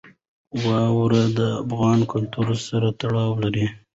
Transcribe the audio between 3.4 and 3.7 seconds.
لري.